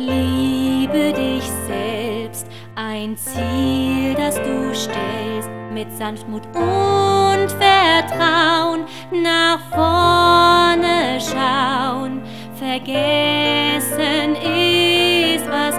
[0.00, 8.86] Liebe dich selbst, ein Ziel, das du stellst, mit Sanftmut und Vertrauen
[9.22, 12.22] nach vorne schauen.
[12.54, 15.78] Vergessen ist, was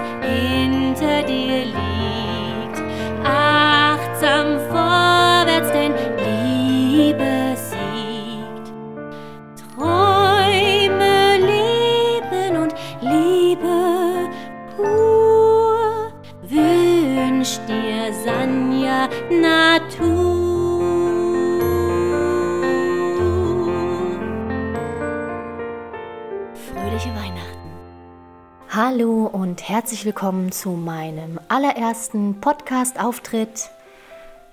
[29.68, 33.70] herzlich willkommen zu meinem allerersten Podcast-Auftritt.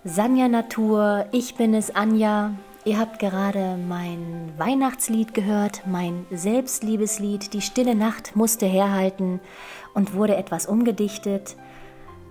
[0.04, 2.52] Sanja Natur, ich bin es Anja.
[2.86, 7.54] Ihr habt gerade mein Weihnachtslied gehört, mein Selbstliebeslied.
[7.54, 9.40] Die stille Nacht musste herhalten
[9.96, 11.56] und wurde etwas umgedichtet.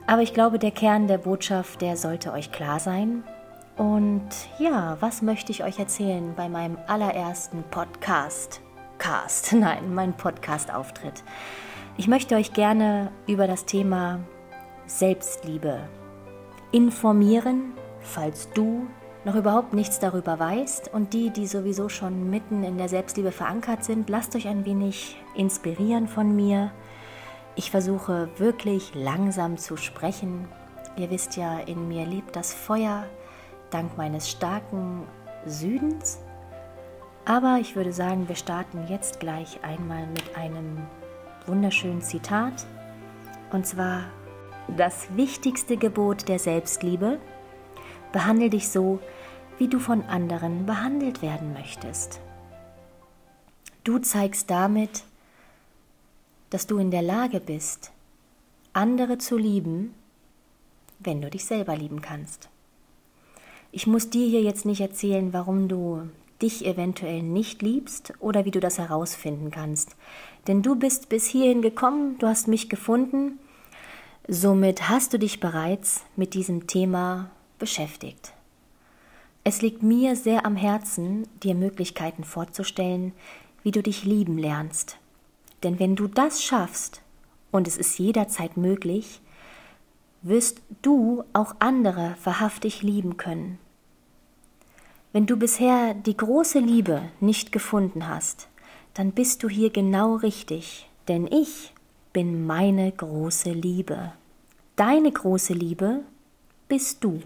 [0.06, 3.24] Aber ich glaube, der Kern der Botschaft, der sollte euch klar sein.
[3.76, 4.28] Und
[4.60, 8.60] ja, was möchte ich euch erzählen bei meinem allerersten Podcast?
[8.98, 11.24] Cast, nein, mein Podcast-Auftritt.
[11.98, 14.20] Ich möchte euch gerne über das Thema
[14.86, 15.80] Selbstliebe
[16.70, 18.86] informieren, falls du
[19.24, 23.82] noch überhaupt nichts darüber weißt und die, die sowieso schon mitten in der Selbstliebe verankert
[23.82, 26.70] sind, lasst euch ein wenig inspirieren von mir.
[27.56, 30.46] Ich versuche wirklich langsam zu sprechen.
[30.96, 33.06] Ihr wisst ja, in mir lebt das Feuer
[33.70, 35.02] dank meines starken
[35.46, 36.20] Südens.
[37.24, 40.86] Aber ich würde sagen, wir starten jetzt gleich einmal mit einem
[41.48, 42.66] wunderschönen Zitat.
[43.50, 44.04] Und zwar
[44.76, 47.18] das wichtigste Gebot der Selbstliebe.
[48.12, 49.00] Behandle dich so,
[49.58, 52.20] wie du von anderen behandelt werden möchtest.
[53.84, 55.04] Du zeigst damit,
[56.50, 57.90] dass du in der Lage bist,
[58.72, 59.94] andere zu lieben,
[60.98, 62.48] wenn du dich selber lieben kannst.
[63.70, 66.08] Ich muss dir hier jetzt nicht erzählen, warum du
[66.42, 69.96] dich eventuell nicht liebst oder wie du das herausfinden kannst.
[70.46, 73.38] Denn du bist bis hierhin gekommen, du hast mich gefunden,
[74.28, 78.32] somit hast du dich bereits mit diesem Thema beschäftigt.
[79.44, 83.12] Es liegt mir sehr am Herzen, dir Möglichkeiten vorzustellen,
[83.62, 84.98] wie du dich lieben lernst.
[85.62, 87.02] Denn wenn du das schaffst,
[87.50, 89.20] und es ist jederzeit möglich,
[90.22, 93.58] wirst du auch andere wahrhaftig lieben können.
[95.12, 98.48] Wenn du bisher die große Liebe nicht gefunden hast,
[98.92, 101.72] dann bist du hier genau richtig, denn ich
[102.12, 104.12] bin meine große Liebe.
[104.76, 106.02] Deine große Liebe
[106.68, 107.22] bist du.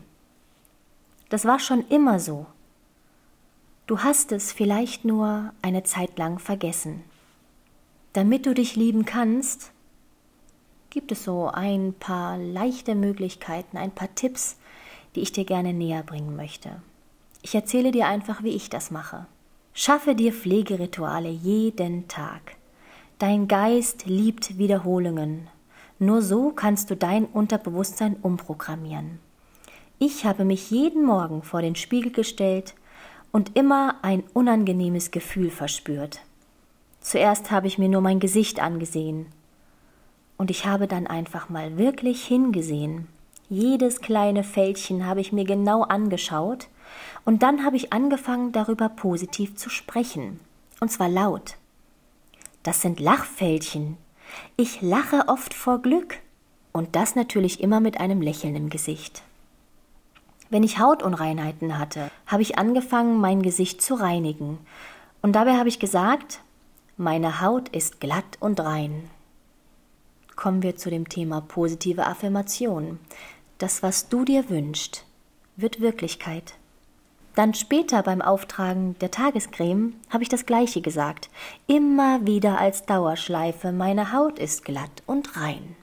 [1.29, 2.47] Das war schon immer so.
[3.89, 7.03] Du hast es vielleicht nur eine Zeit lang vergessen.
[8.13, 9.73] Damit du dich lieben kannst,
[10.91, 14.57] gibt es so ein paar leichte Möglichkeiten, ein paar Tipps,
[15.17, 16.81] die ich dir gerne näher bringen möchte.
[17.43, 19.27] Ich erzähle dir einfach, wie ich das mache.
[19.75, 22.57] Schaffe dir Pflegerituale jeden Tag.
[23.19, 25.49] Dein Geist liebt Wiederholungen.
[25.99, 29.19] Nur so kannst du dein Unterbewusstsein umprogrammieren.
[29.99, 32.75] Ich habe mich jeden Morgen vor den Spiegel gestellt
[33.33, 36.21] und immer ein unangenehmes Gefühl verspürt.
[37.01, 39.27] Zuerst habe ich mir nur mein Gesicht angesehen.
[40.37, 43.09] Und ich habe dann einfach mal wirklich hingesehen.
[43.49, 46.69] Jedes kleine Fältchen habe ich mir genau angeschaut
[47.25, 50.41] und dann habe ich angefangen, darüber positiv zu sprechen.
[50.81, 51.57] Und zwar laut.
[52.63, 53.97] Das sind Lachfältchen.
[54.57, 56.19] Ich lache oft vor Glück.
[56.73, 59.23] Und das natürlich immer mit einem Lächeln im Gesicht.
[60.49, 64.59] Wenn ich Hautunreinheiten hatte, habe ich angefangen, mein Gesicht zu reinigen.
[65.21, 66.41] Und dabei habe ich gesagt,
[66.97, 69.09] meine Haut ist glatt und rein.
[70.35, 72.99] Kommen wir zu dem Thema positive Affirmation.
[73.59, 75.05] Das, was du dir wünschst,
[75.57, 76.55] wird Wirklichkeit.
[77.35, 81.31] Dann später beim Auftragen der Tagescreme habe ich das gleiche gesagt.
[81.67, 85.77] Immer wieder als Dauerschleife, meine Haut ist glatt und rein.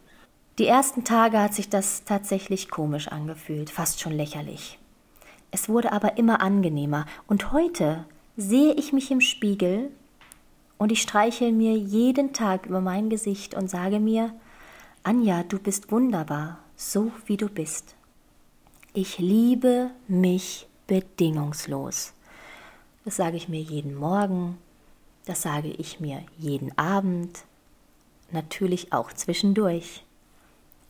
[0.59, 4.77] Die ersten Tage hat sich das tatsächlich komisch angefühlt, fast schon lächerlich.
[5.51, 8.05] Es wurde aber immer angenehmer und heute
[8.37, 9.89] sehe ich mich im Spiegel
[10.77, 14.33] und ich streichel mir jeden Tag über mein Gesicht und sage mir,
[15.01, 17.95] Anja, du bist wunderbar, so wie du bist.
[18.93, 22.13] Ich liebe mich bedingungslos.
[23.05, 24.57] Das sage ich mir jeden Morgen,
[25.25, 27.43] das sage ich mir jeden Abend,
[28.31, 30.03] natürlich auch zwischendurch.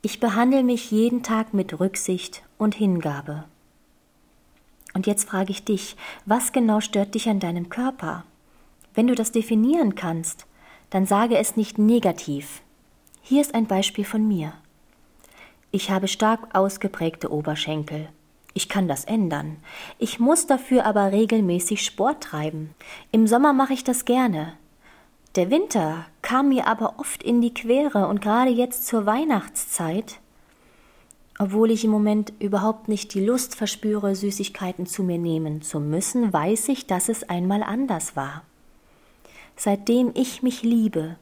[0.02, 3.44] Ich behandle mich jeden Tag mit Rücksicht und Hingabe.
[4.94, 8.24] Und jetzt frage ich dich, was genau stört dich an deinem Körper?
[8.94, 10.46] Wenn du das definieren kannst,
[10.92, 12.62] dann sage es nicht negativ.
[13.22, 14.54] Hier ist ein Beispiel von mir.
[15.72, 18.08] Ich habe stark ausgeprägte Oberschenkel.
[18.60, 19.56] Ich kann das ändern.
[20.00, 22.76] Ich muss dafür aber regelmäßig Sport treiben.
[23.10, 24.52] Im Sommer mache ich das gerne.
[25.36, 30.20] Der Winter kam mir aber oft in die Quere und gerade jetzt zur Weihnachtszeit,
[31.40, 36.34] obwohl ich im Moment überhaupt nicht die Lust verspüre, Süßigkeiten zu mir nehmen zu müssen,
[36.34, 38.44] weiß ich, dass es einmal anders war.
[39.56, 41.16] Seitdem ich mich liebe,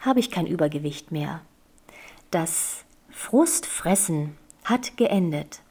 [0.00, 1.40] habe ich kein Übergewicht mehr.
[2.30, 5.62] Das Frustfressen hat geendet.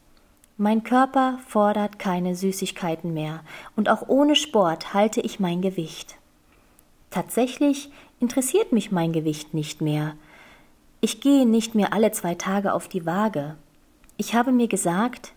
[0.58, 3.42] Mein Körper fordert keine Süßigkeiten mehr,
[3.76, 6.16] und auch ohne Sport halte ich mein Gewicht.
[7.10, 7.92] Tatsächlich
[8.22, 10.16] interessiert mich mein Gewicht nicht mehr.
[11.02, 13.56] Ich gehe nicht mehr alle zwei Tage auf die Waage.
[14.16, 15.34] Ich habe mir gesagt,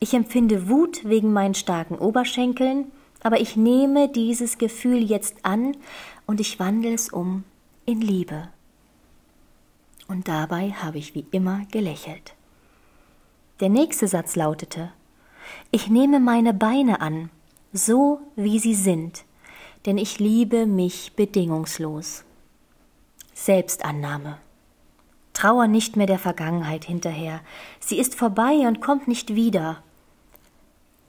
[0.00, 2.90] ich empfinde Wut wegen meinen starken Oberschenkeln,
[3.22, 5.76] aber ich nehme dieses Gefühl jetzt an
[6.26, 7.44] und ich wandle es um
[7.84, 8.48] in Liebe.
[10.08, 12.34] Und dabei habe ich wie immer gelächelt.
[13.64, 14.92] Der nächste Satz lautete
[15.70, 17.30] Ich nehme meine Beine an,
[17.72, 19.24] so wie sie sind,
[19.86, 22.24] denn ich liebe mich bedingungslos.
[23.32, 24.36] Selbstannahme.
[25.32, 27.40] Trauer nicht mehr der Vergangenheit hinterher.
[27.80, 29.82] Sie ist vorbei und kommt nicht wieder.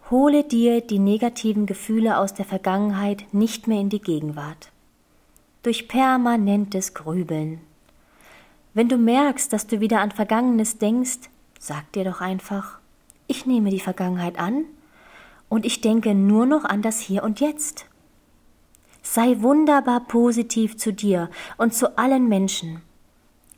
[0.10, 4.72] Hole dir die negativen Gefühle aus der Vergangenheit nicht mehr in die Gegenwart.
[5.62, 7.60] Durch permanentes Grübeln.
[8.74, 11.30] Wenn du merkst, dass du wieder an Vergangenes denkst,
[11.60, 12.80] sag dir doch einfach,
[13.28, 14.66] ich nehme die Vergangenheit an
[15.50, 17.86] und ich denke nur noch an das Hier und Jetzt.
[19.02, 22.82] Sei wunderbar positiv zu dir und zu allen Menschen.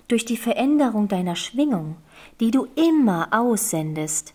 [0.08, 1.98] Durch die Veränderung deiner Schwingung,
[2.40, 4.34] die du immer aussendest,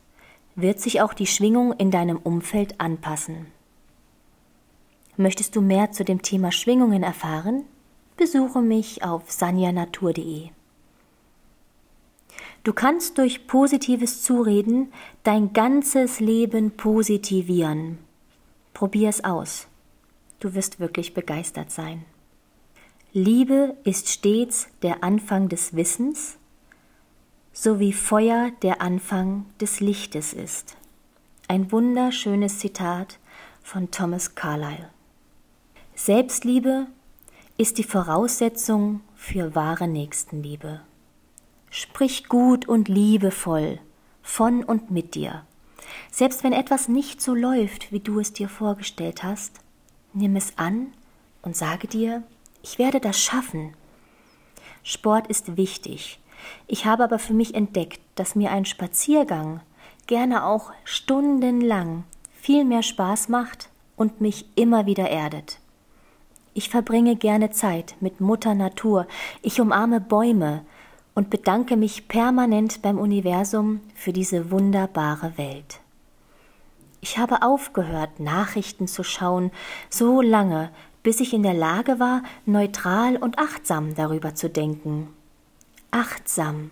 [0.55, 3.47] wird sich auch die Schwingung in deinem Umfeld anpassen.
[5.17, 7.65] Möchtest du mehr zu dem Thema Schwingungen erfahren?
[8.17, 10.51] Besuche mich auf sanjanatur.de.
[12.65, 14.93] Du kannst durch positives Zureden
[15.25, 17.99] dein ganzes Leben positivieren.
[18.73, 19.67] Probier es aus.
[20.39, 22.05] Du wirst wirklich begeistert sein.
[23.13, 26.39] Liebe ist stets der Anfang des Wissens,
[27.53, 30.77] so wie Feuer der Anfang des Lichtes ist.
[31.49, 33.19] Ein wunderschönes Zitat
[33.63, 34.89] von Thomas Carlyle.
[35.95, 36.87] Selbstliebe
[37.59, 40.81] ist die Voraussetzung für wahre Nächstenliebe.
[41.75, 43.79] Sprich gut und liebevoll
[44.21, 45.47] von und mit dir.
[46.11, 49.55] Selbst wenn etwas nicht so läuft, wie du es dir vorgestellt hast,
[50.13, 50.93] nimm es an
[51.41, 52.25] und sage dir,
[52.63, 53.73] ich werde das schaffen.
[54.83, 56.21] Sport ist wichtig.
[56.67, 59.63] Ich habe aber für mich entdeckt, dass mir ein Spaziergang
[60.07, 62.05] gerne auch stundenlang
[62.35, 65.59] viel mehr Spaß macht und mich immer wieder erdet.
[66.53, 69.07] Ich verbringe gerne Zeit mit Mutter Natur,
[69.41, 70.67] ich umarme Bäume,
[71.15, 75.81] und bedanke mich permanent beim Universum für diese wunderbare Welt.
[77.01, 79.51] Ich habe aufgehört, Nachrichten zu schauen,
[79.91, 80.71] so lange,
[81.03, 85.09] bis ich in der Lage war, neutral und achtsam darüber zu denken.
[85.91, 86.71] Achtsam,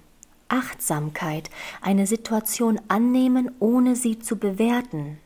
[0.49, 1.51] Achtsamkeit,
[1.83, 5.19] eine Situation annehmen, ohne sie zu bewerten.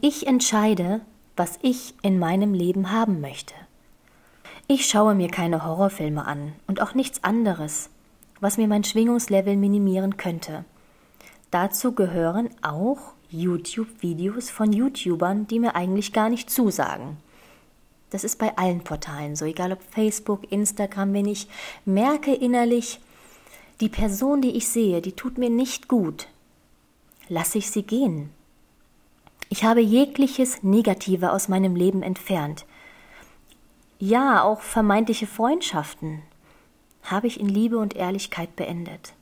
[0.00, 1.00] Ich entscheide,
[1.36, 3.54] was ich in meinem Leben haben möchte.
[4.68, 7.90] Ich schaue mir keine Horrorfilme an und auch nichts anderes
[8.40, 10.64] was mir mein Schwingungslevel minimieren könnte.
[11.50, 17.16] Dazu gehören auch YouTube-Videos von YouTubern, die mir eigentlich gar nicht zusagen.
[18.10, 21.48] Das ist bei allen Portalen so, egal ob Facebook, Instagram, wenn ich
[21.84, 23.00] merke innerlich,
[23.80, 26.28] die Person, die ich sehe, die tut mir nicht gut,
[27.28, 28.30] lasse ich sie gehen.
[29.48, 32.64] Ich habe jegliches Negative aus meinem Leben entfernt.
[33.98, 36.22] Ja, auch vermeintliche Freundschaften,
[37.10, 39.14] habe ich in Liebe und Ehrlichkeit beendet.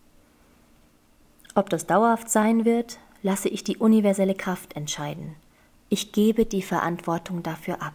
[1.54, 5.36] Ob das dauerhaft sein wird, lasse ich die universelle Kraft entscheiden.
[5.88, 7.94] Ich gebe die Verantwortung dafür ab.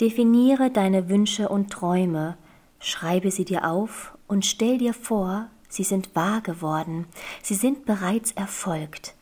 [0.00, 2.36] Definiere deine Wünsche und Träume,
[2.78, 7.06] schreibe sie dir auf und stell dir vor, sie sind wahr geworden,
[7.42, 9.14] sie sind bereits erfolgt.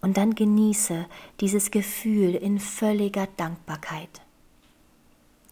[0.00, 1.06] Und dann genieße
[1.40, 4.20] dieses Gefühl in völliger Dankbarkeit.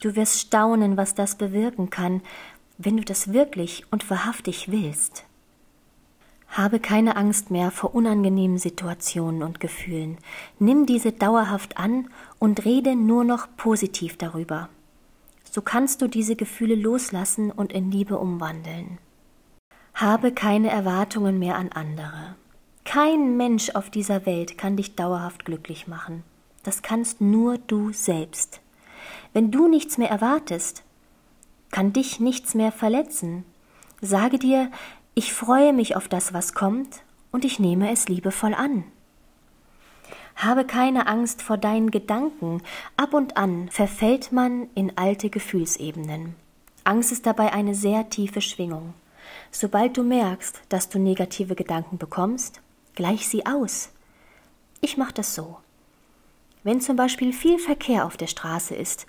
[0.00, 2.22] Du wirst staunen, was das bewirken kann,
[2.84, 5.24] wenn du das wirklich und wahrhaftig willst.
[6.48, 10.18] Habe keine Angst mehr vor unangenehmen Situationen und Gefühlen.
[10.58, 12.08] Nimm diese dauerhaft an
[12.38, 14.68] und rede nur noch positiv darüber.
[15.50, 18.98] So kannst du diese Gefühle loslassen und in Liebe umwandeln.
[19.94, 22.36] Habe keine Erwartungen mehr an andere.
[22.84, 26.22] Kein Mensch auf dieser Welt kann dich dauerhaft glücklich machen.
[26.62, 28.60] Das kannst nur du selbst.
[29.32, 30.84] Wenn du nichts mehr erwartest,
[31.72, 33.44] kann dich nichts mehr verletzen.
[34.00, 34.70] Sage dir,
[35.14, 37.02] ich freue mich auf das, was kommt,
[37.32, 38.84] und ich nehme es liebevoll an.
[40.36, 42.62] Habe keine Angst vor deinen Gedanken.
[42.96, 46.34] Ab und an verfällt man in alte Gefühlsebenen.
[46.84, 48.94] Angst ist dabei eine sehr tiefe Schwingung.
[49.50, 52.60] Sobald du merkst, dass du negative Gedanken bekommst,
[52.94, 53.90] gleich sie aus.
[54.80, 55.58] Ich mache das so.
[56.64, 59.06] Wenn zum Beispiel viel Verkehr auf der Straße ist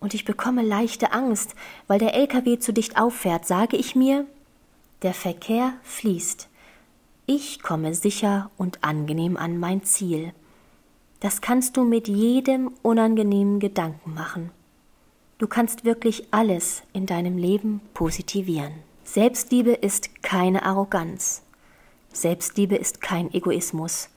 [0.00, 1.54] und ich bekomme leichte Angst,
[1.86, 4.26] weil der LKW zu dicht auffährt, sage ich mir,
[5.02, 6.48] der Verkehr fließt.
[7.26, 10.32] Ich komme sicher und angenehm an mein Ziel.
[11.20, 14.50] Das kannst du mit jedem unangenehmen Gedanken machen.
[15.38, 18.72] Du kannst wirklich alles in deinem Leben positivieren.
[19.04, 21.42] Selbstliebe ist keine Arroganz.
[22.12, 24.08] Selbstliebe ist kein Egoismus.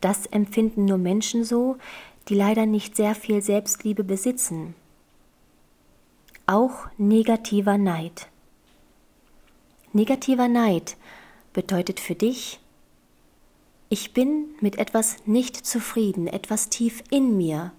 [0.00, 1.76] Das empfinden nur Menschen so,
[2.28, 4.74] die leider nicht sehr viel Selbstliebe besitzen.
[6.50, 8.26] Auch negativer Neid.
[9.92, 10.96] Negativer Neid
[11.52, 12.58] bedeutet für dich,
[13.88, 17.70] ich bin mit etwas nicht zufrieden, etwas tief in mir,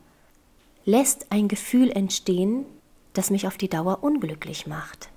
[0.85, 2.65] lässt ein Gefühl entstehen,
[3.11, 5.09] das mich auf die Dauer unglücklich macht.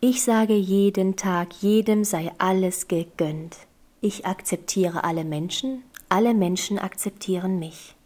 [0.00, 3.56] Ich sage jeden Tag, jedem sei alles gegönnt.
[4.00, 7.96] Ich akzeptiere alle Menschen, alle Menschen akzeptieren mich.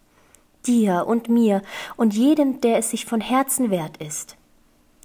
[0.66, 1.62] Dir und mir
[1.96, 4.36] und jedem, der es sich von Herzen wert ist,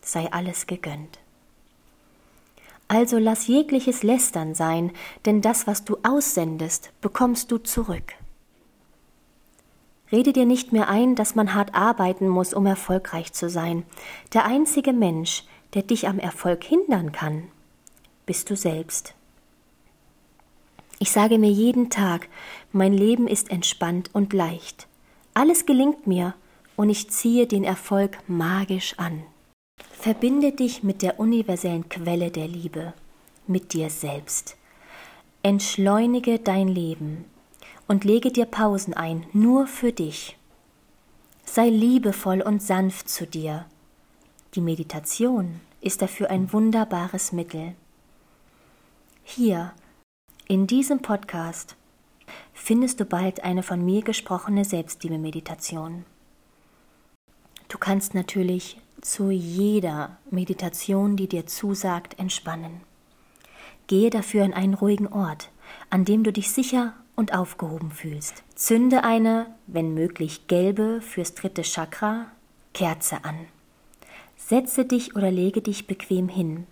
[0.02, 1.20] sei alles gegönnt.
[2.88, 4.92] Also lass jegliches Lästern sein,
[5.26, 8.14] denn das, was du aussendest, bekommst du zurück.
[10.12, 13.84] Rede dir nicht mehr ein, dass man hart arbeiten muss, um erfolgreich zu sein.
[14.34, 15.44] Der einzige Mensch,
[15.76, 17.44] der dich am Erfolg hindern kann,
[18.26, 19.14] bist du selbst.
[20.98, 22.28] Ich sage mir jeden Tag,
[22.72, 24.89] mein Leben ist entspannt und leicht.
[25.34, 26.34] Alles gelingt mir
[26.76, 29.24] und ich ziehe den Erfolg magisch an.
[29.92, 32.94] Verbinde dich mit der universellen Quelle der Liebe,
[33.48, 34.56] mit dir selbst.
[35.44, 37.26] Entschleunige dein Leben
[37.88, 40.38] und lege dir Pausen ein, nur für dich.
[41.44, 43.66] Sei liebevoll und sanft zu dir.
[44.56, 47.74] Die Meditation ist dafür ein wunderbares Mittel.
[49.24, 49.74] Hier,
[50.48, 51.76] in diesem Podcast,
[52.60, 56.06] findest du bald eine von mir gesprochene Selbstliebe-Meditation.
[57.70, 62.82] Du kannst natürlich zu jeder Meditation, die dir zusagt, entspannen.
[63.88, 65.50] Gehe dafür an einen ruhigen Ort,
[65.90, 68.44] an dem du dich sicher und aufgehoben fühlst.
[68.56, 72.28] Zünde eine, wenn möglich gelbe fürs dritte Chakra,
[72.74, 73.38] Kerze an.
[74.36, 76.68] Setze dich oder lege dich bequem hin.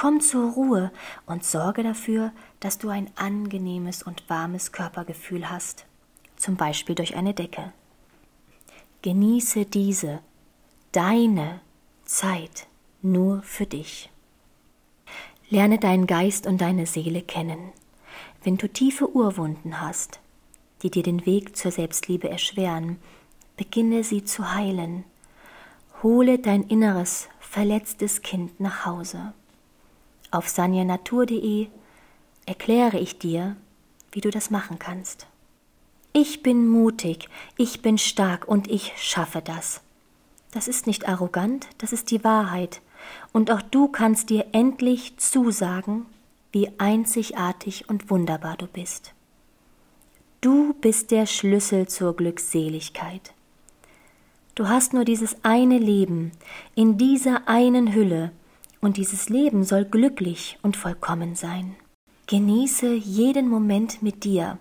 [0.00, 0.92] Komm zur Ruhe
[1.26, 5.86] und sorge dafür, dass du ein angenehmes und warmes Körpergefühl hast,
[6.36, 7.72] zum Beispiel durch eine Decke.
[9.02, 10.20] Genieße diese,
[10.92, 11.62] deine
[12.04, 12.68] Zeit
[13.02, 14.08] nur für dich.
[15.50, 17.72] Lerne deinen Geist und deine Seele kennen.
[18.44, 20.20] Wenn du tiefe Urwunden hast,
[20.82, 23.00] die dir den Weg zur Selbstliebe erschweren,
[23.56, 25.02] beginne sie zu heilen.
[26.04, 29.32] Hole dein inneres, verletztes Kind nach Hause.
[30.30, 31.68] Auf sanjanatur.de
[32.44, 33.56] erkläre ich dir,
[34.12, 35.26] wie du das machen kannst.
[36.12, 39.80] Ich bin mutig, ich bin stark und ich schaffe das.
[40.50, 42.80] Das ist nicht arrogant, das ist die Wahrheit.
[43.32, 46.06] Und auch du kannst dir endlich zusagen,
[46.52, 49.12] wie einzigartig und wunderbar du bist.
[50.40, 53.32] Du bist der Schlüssel zur Glückseligkeit.
[54.54, 56.32] Du hast nur dieses eine Leben
[56.74, 58.32] in dieser einen Hülle,
[58.80, 61.76] und dieses Leben soll glücklich und vollkommen sein.
[62.26, 64.58] Genieße jeden Moment mit dir,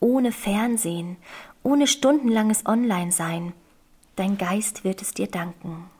[0.00, 1.16] ohne Fernsehen,
[1.62, 3.52] ohne stundenlanges Online-Sein,
[4.16, 5.90] dein Geist wird es dir danken.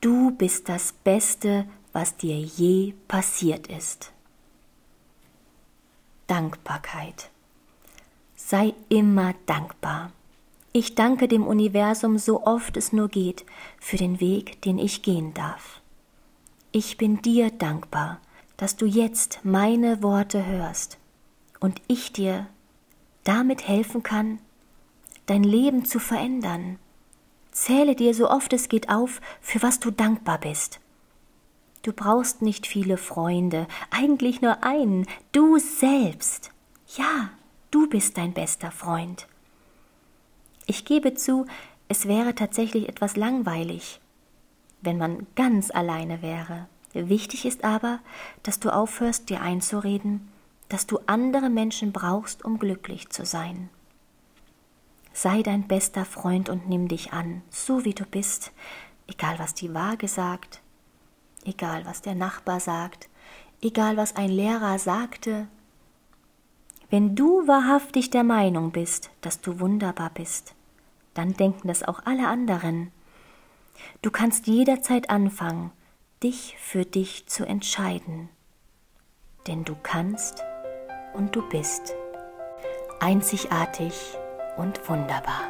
[0.00, 4.12] Du bist das Beste, was dir je passiert ist.
[6.26, 7.30] Dankbarkeit.
[8.36, 10.12] Sei immer dankbar.
[10.76, 13.46] Ich danke dem Universum so oft es nur geht
[13.78, 15.80] für den Weg, den ich gehen darf.
[16.72, 18.20] Ich bin dir dankbar,
[18.56, 20.98] dass du jetzt meine Worte hörst
[21.60, 22.48] und ich dir
[23.22, 24.40] damit helfen kann,
[25.26, 26.80] dein Leben zu verändern.
[27.52, 30.80] Zähle dir so oft es geht auf, für was du dankbar bist.
[31.82, 36.50] Du brauchst nicht viele Freunde, eigentlich nur einen, du selbst.
[36.96, 37.30] Ja,
[37.70, 39.28] du bist dein bester Freund.
[40.66, 41.46] Ich gebe zu,
[41.88, 44.00] es wäre tatsächlich etwas langweilig,
[44.80, 46.68] wenn man ganz alleine wäre.
[46.94, 47.98] Wichtig ist aber,
[48.42, 50.28] dass du aufhörst, dir einzureden,
[50.68, 53.68] dass du andere Menschen brauchst, um glücklich zu sein.
[55.12, 58.52] Sei dein bester Freund und nimm dich an, so wie du bist,
[59.06, 60.60] egal was die Waage sagt,
[61.44, 63.08] egal was der Nachbar sagt,
[63.60, 65.48] egal was ein Lehrer sagte.
[66.94, 70.54] Wenn du wahrhaftig der Meinung bist, dass du wunderbar bist,
[71.12, 72.92] dann denken das auch alle anderen.
[74.00, 75.72] Du kannst jederzeit anfangen,
[76.22, 78.28] dich für dich zu entscheiden.
[79.48, 80.44] Denn du kannst
[81.14, 81.96] und du bist
[83.00, 84.16] einzigartig
[84.56, 85.48] und wunderbar.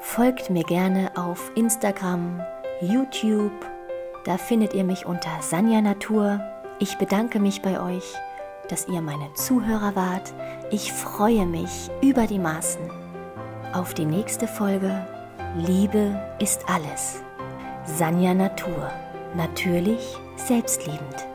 [0.00, 2.40] Folgt mir gerne auf Instagram,
[2.80, 3.66] YouTube,
[4.22, 6.38] da findet ihr mich unter Sanja Natur.
[6.78, 8.14] Ich bedanke mich bei euch,
[8.68, 10.32] dass ihr meine Zuhörer wart.
[10.70, 12.90] Ich freue mich über die Maßen
[13.72, 15.06] auf die nächste Folge.
[15.56, 17.22] Liebe ist alles.
[17.84, 18.90] Sanja Natur.
[19.34, 21.33] Natürlich selbstliebend.